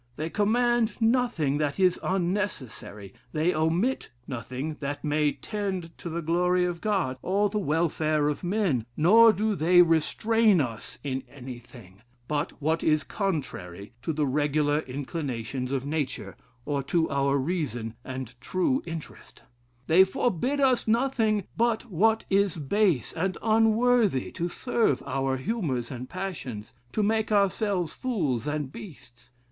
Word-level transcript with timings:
They 0.15 0.31
command 0.31 0.99
nothing 0.99 1.59
that 1.59 1.79
is 1.79 1.99
unnecessary, 2.01 3.13
they 3.33 3.53
omit 3.53 4.09
nothing 4.27 4.77
that 4.79 5.03
may 5.03 5.33
tend 5.33 5.95
to 5.99 6.09
the 6.09 6.23
glory 6.23 6.65
of 6.65 6.81
God, 6.81 7.17
or 7.21 7.49
the 7.49 7.59
welfare 7.59 8.27
of 8.27 8.43
men, 8.43 8.87
nor 8.97 9.31
do 9.31 9.53
they 9.53 9.83
restrain 9.83 10.59
us 10.59 10.97
in 11.03 11.21
anything, 11.29 12.01
but 12.27 12.51
what 12.59 12.81
is 12.83 13.03
contrary 13.03 13.93
to 14.01 14.11
the 14.11 14.25
regular 14.25 14.79
inclinations 14.79 15.71
of 15.71 15.85
nature, 15.85 16.35
or 16.65 16.81
to 16.81 17.07
our 17.11 17.37
reason, 17.37 17.93
and 18.03 18.33
true 18.41 18.81
interest; 18.87 19.43
they 19.85 20.03
forbid 20.03 20.59
us 20.59 20.87
nothing 20.87 21.43
but 21.55 21.91
what 21.91 22.25
is 22.27 22.57
base 22.57 23.13
and 23.13 23.37
unworthy 23.43 24.31
to 24.31 24.49
serve 24.49 25.03
our 25.05 25.37
humors 25.37 25.91
and 25.91 26.09
passions, 26.09 26.73
to 26.91 27.03
make 27.03 27.31
ourselves 27.31 27.93
fools 27.93 28.47
and 28.47 28.71
beasts. 28.71 29.29